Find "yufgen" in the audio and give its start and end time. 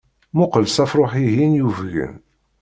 1.59-2.13